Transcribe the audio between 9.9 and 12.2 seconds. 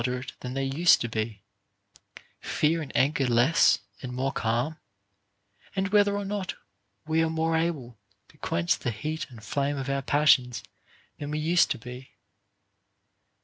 our passions than we used to be.